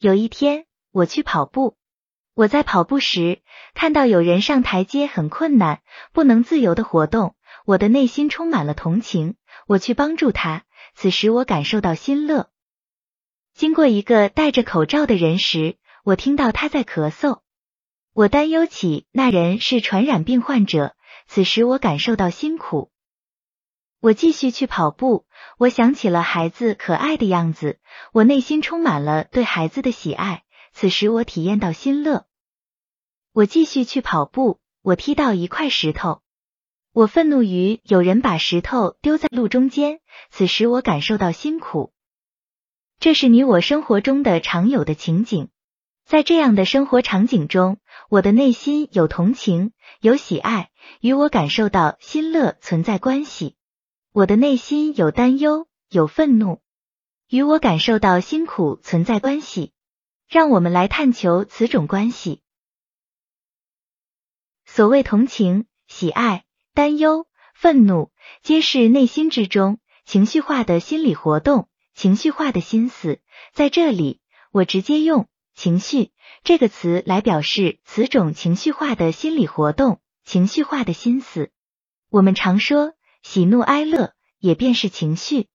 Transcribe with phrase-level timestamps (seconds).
[0.00, 1.76] 有一天，我去跑步，
[2.32, 3.42] 我在跑步时
[3.74, 5.82] 看到有人上台阶很困难，
[6.14, 9.34] 不能自由的活动，我的内心充满了同情，
[9.66, 10.64] 我去帮助他。
[10.94, 12.48] 此时我感受到心乐。
[13.52, 17.40] 经过一个戴着口罩的人时，我听到他在咳嗽，
[18.14, 20.96] 我担忧起那人是传染病患者。
[21.26, 22.89] 此时我感受到辛苦。
[24.00, 25.26] 我继续去跑步，
[25.58, 27.78] 我想起了孩子可爱的样子，
[28.14, 30.42] 我内心充满了对孩子的喜爱。
[30.72, 32.24] 此时我体验到心乐。
[33.32, 36.22] 我继续去跑步，我踢到一块石头，
[36.92, 40.00] 我愤怒于有人把石头丢在路中间。
[40.30, 41.92] 此时我感受到辛苦。
[43.00, 45.48] 这是你我生活中的常有的情景，
[46.06, 47.78] 在这样的生活场景中，
[48.08, 50.70] 我的内心有同情，有喜爱，
[51.02, 53.56] 与我感受到心乐存在关系。
[54.12, 56.60] 我的内心有担忧，有愤怒，
[57.28, 59.72] 与我感受到辛苦存在关系。
[60.26, 62.42] 让我们来探求此种关系。
[64.64, 68.10] 所谓同情、喜爱、担忧、愤怒，
[68.42, 73.20] 皆是内心之中情绪化的心理活动、情绪化的心思。
[73.52, 76.10] 在这里，我直接用“情绪”
[76.42, 81.52] 这个词来表示此种情绪化的心理活动、情绪化的心思。
[82.08, 82.92] 我们常说。
[83.22, 85.48] 喜怒哀乐也便是情绪。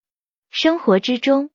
[0.49, 1.49] 生活之中，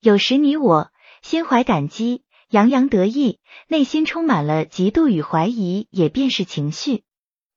[0.00, 0.90] 有时你我
[1.22, 7.04] 心怀感激、洋洋得意，内心充满了嫉妒与怀疑，也便是情绪。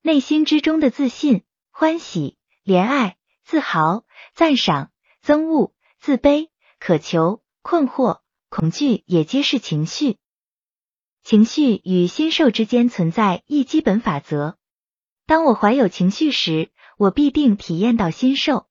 [0.01, 4.91] 内心之中的自信、欢喜、怜爱、自豪、赞赏、
[5.25, 10.17] 憎恶、自卑、渴求、困惑、恐惧，也皆是情绪。
[11.23, 14.57] 情绪与心受之间存在一基本法则：
[15.25, 16.69] 当我怀有情绪时。
[16.97, 18.65] 我必定体验到心受，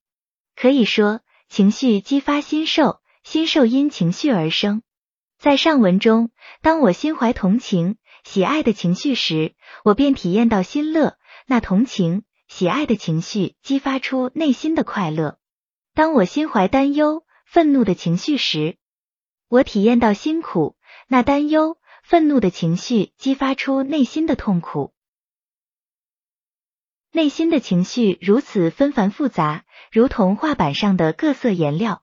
[0.57, 4.83] 可以说情绪激发心受，心受因情绪而生。
[5.39, 11.17] 在上文中，当我心怀同情、喜爱的情绪时，我便体验到心乐。
[11.47, 15.39] 那同情、喜爱的情绪激发出内心的快乐。
[15.95, 18.77] 当我心怀担忧、愤怒的情绪时，
[19.49, 20.77] 我体验到辛苦。
[21.07, 24.93] 那担忧、愤怒的情绪激发出内心的痛苦。
[27.17, 32.03] 内心的情绪如此纷繁复杂，如同画板上的各色颜料。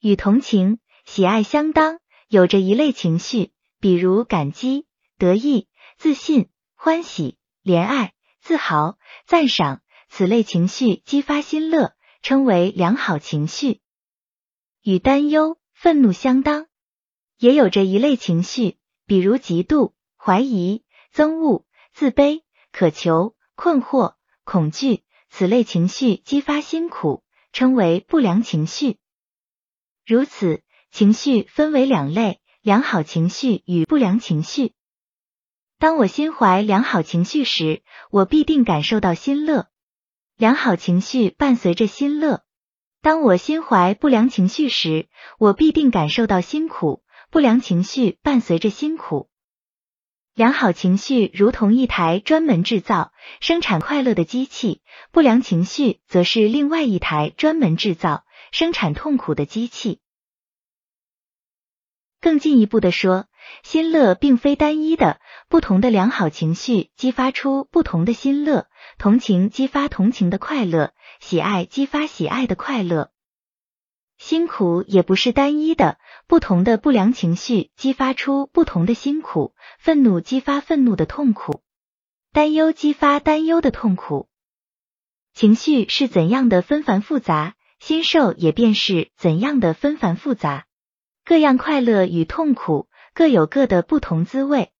[0.00, 4.84] 与同情、喜爱相当，有着一类情绪，比如感激、
[5.16, 8.98] 得意、自信、欢喜、怜爱、自豪、
[9.28, 9.80] 赞赏。
[10.08, 11.92] 此类情绪激发心乐，
[12.22, 13.80] 称为良好情绪。
[14.82, 16.66] 与担忧、愤怒相当，
[17.38, 18.76] 也有着一类情绪，
[19.06, 20.82] 比如嫉妒、怀疑、
[21.14, 22.42] 憎恶、自卑、
[22.72, 24.17] 渴求、困惑。
[24.48, 27.22] 恐惧，此类情绪激发辛苦，
[27.52, 28.96] 称为不良情绪。
[30.06, 34.72] 如此，情绪分为两类：良好情绪与不良情绪。
[35.78, 39.66] 当我心怀良好情绪时，我必定感受到心乐。
[40.34, 42.40] 良好情绪伴随着心乐。
[43.02, 47.04] 当我心怀不良情绪时，我必定感受到辛苦。
[47.30, 49.28] 不良情绪伴随着辛苦。
[50.38, 53.10] 良好情绪如同一台专门制造、
[53.40, 59.98] 生产快乐的机器，不良情绪则是另外一台专门制造、生产痛苦的机器。
[62.20, 63.26] 更进一步的说，
[63.64, 73.10] 心乐并非单一的，不同的良好情绪激发出不同的心乐，同情激发同情的快乐，喜爱激发喜爱的快乐。
[74.28, 81.62] 辛苦也不是单一的，不同的不良情绪激发出不同的辛苦，愤怒激发愤怒的痛苦，
[82.30, 84.28] 担忧激发担忧的痛苦。
[85.32, 90.66] 情绪是怎样的纷繁复杂，心受也便是怎样的纷繁复杂。
[91.24, 94.70] 各样快乐与痛苦各有各的不同滋味。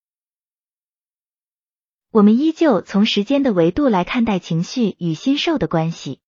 [2.11, 6.21] 我们依旧从时间的维度来看待情绪与心受的关系，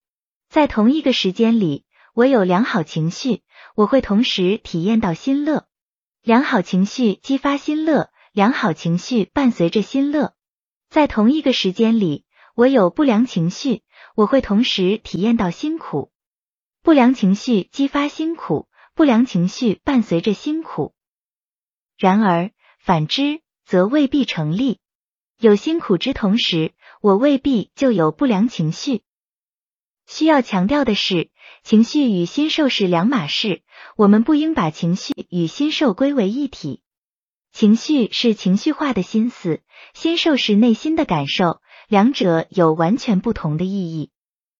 [0.49, 1.85] 在同一个时间里。
[2.13, 3.41] 我有良好情绪，
[3.75, 5.65] 我会同时体验到心乐。
[6.21, 10.33] 良好情绪激发心乐，良好情绪伴随着心乐。
[10.89, 13.83] 在同一个时间里，我有不良情绪，
[14.15, 16.11] 我会同时体验到辛苦。
[16.83, 20.93] 不良情绪激发辛苦，不良情绪伴随着辛苦。
[21.97, 24.79] 然而，反之则未必成立。
[25.39, 29.01] 有辛苦之同时，我未必就有不良情绪。
[30.13, 31.29] 需要强调的是，
[31.63, 33.61] 情绪与心受是两码事，
[33.95, 36.81] 我们不应把情绪与心受归为一体。
[37.53, 39.61] 情绪是情绪化的心思，
[39.93, 44.11] 心受是内心的感受，两者有完全不同的意义。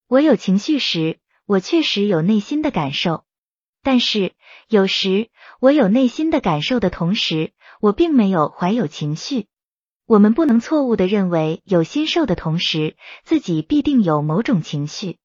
[0.07, 3.25] 我有情绪时，我确实有内心的感受，
[3.83, 4.31] 但是
[4.69, 5.27] 有时
[5.59, 7.51] 我有内心的感受的同时，
[7.81, 9.47] 我并没有怀有情绪。
[10.05, 12.95] 我们不能错误的认为有心受的同时，
[13.25, 15.17] 自己必定有某种情绪。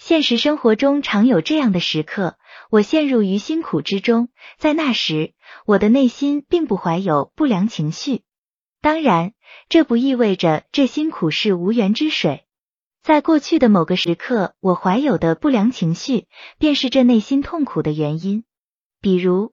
[0.00, 2.38] 现实生活中常有这样的时刻，
[2.70, 5.34] 我陷入于辛苦之中，在那时，
[5.66, 8.22] 我的内心并不怀有不良情绪。
[8.80, 9.34] 当然，
[9.68, 12.46] 这不意味着这辛苦是无源之水。
[13.02, 18.44] 在过去的某个时刻，我怀有的不良情绪，便是这内心痛苦的原因。
[19.02, 19.52] 比如，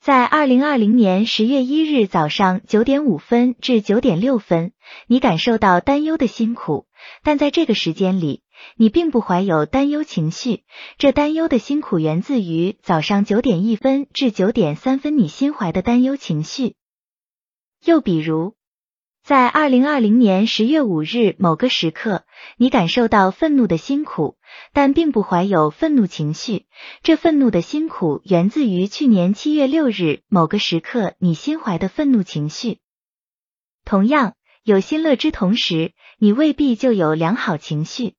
[0.00, 4.72] 在二零二零年十月一日早上九点五分至九点六分，
[5.06, 6.88] 你感受到担忧的辛苦，
[7.22, 8.42] 但在这个时间里，
[8.76, 10.64] 你并不怀有担忧情绪。
[10.98, 16.74] 这担忧的辛苦源自于早上九点一分至九点三分你心怀的担忧情绪。
[17.84, 18.54] 又比如，
[19.22, 22.24] 在二零二零年十月五日某个时刻，
[22.56, 24.36] 你感受到愤怒的辛苦，
[24.72, 26.66] 但并不怀有愤怒情绪。
[27.02, 32.78] 这愤怒的辛苦源自于去年七月六日某个时刻你心怀的愤怒情绪。
[33.84, 34.34] 同样，
[34.64, 38.14] 有心乐之同时，你未必就有良好情绪。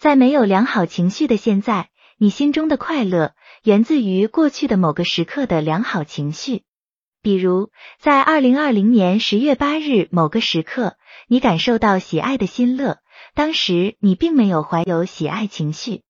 [0.00, 6.62] 在没有良好情绪的现在，你心中的快乐源自于过去的某个时刻的良好情绪。
[7.20, 10.96] 比如，在二零二零年十月八日某个时刻，
[11.28, 13.00] 你感受到喜爱的心乐，
[13.34, 16.00] 当时你并没有怀有喜爱情绪。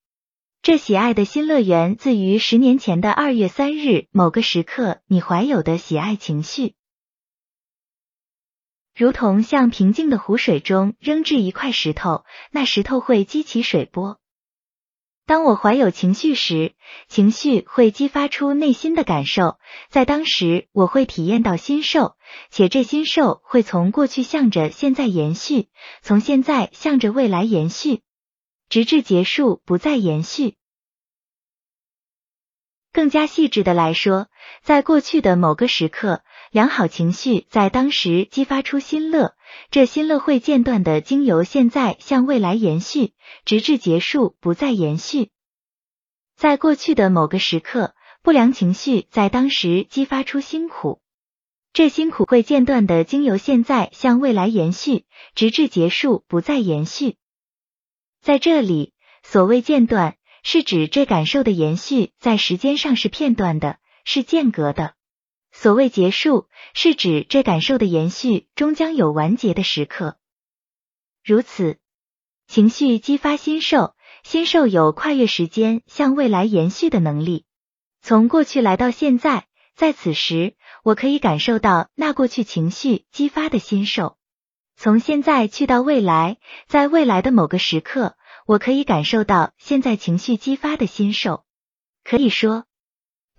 [0.63, 6.75] 这喜爱的心乐源自于十年前的二月三日某个时刻你怀有的喜爱情绪，
[9.00, 14.20] 如同向平静的湖水中扔掷一块石头，那石头会激起水波。
[15.25, 16.75] 当我怀有情绪时，
[17.08, 19.58] 情绪会激发出内心的感受，
[19.88, 22.19] 在当时我会体验到心受，
[22.50, 25.70] 且这心受会从过去向着现在延续，
[26.02, 28.02] 从现在向着未来延续，
[28.69, 30.56] 直至结束，不再延续。
[32.93, 34.26] 更加细致的来说，
[34.62, 39.37] 在过去的某个时刻，良好情绪在当时激发出新乐，
[39.70, 43.12] 这新乐会间断的经由现在向未来延续，
[43.44, 45.31] 直至结束，不再延续。
[46.37, 51.00] 在过去的某个时刻，不良情绪在当时激发出辛苦，
[51.73, 55.05] 这辛苦会间断的经由现在向未来延续，
[55.37, 57.14] 直至结束，不再延续。
[58.20, 58.93] 在这里，
[59.23, 60.17] 所谓间断。
[60.43, 64.94] 是指这感受的延续在时间上是片段的，是间隔的。
[65.62, 70.17] 所谓结束，是指这感受的延续终将有完结的时刻。
[71.23, 71.77] 如此，
[72.47, 77.45] 情绪激发心受，心受有跨越时间向未来延续的能力。
[78.01, 84.17] 从过去来到现在，在此时，我可以感受到那过去情绪激发的心受。
[84.79, 88.17] 从现在去到未来，在未来的某个时刻。
[88.47, 91.45] 我可以感受到现在情绪激发的心受，
[92.03, 92.65] 可以说，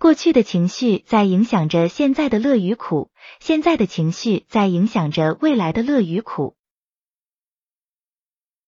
[0.02, 6.56] 过去的情绪在影响着现在的乐与苦，现在的情绪在影响着未来的乐与苦。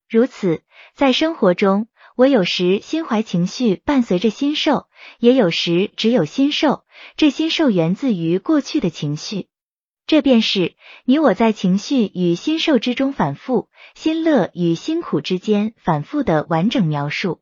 [0.09, 0.63] 如此，
[0.95, 4.87] 在生活中，我有时心怀情绪伴随着心受，
[5.19, 6.85] 也有时只有心受。
[7.17, 9.49] 这心受源自于过去的情绪。
[10.07, 17.41] 这便是你我在情绪与心受之中反复，心乐与辛苦之间反复的完整描述。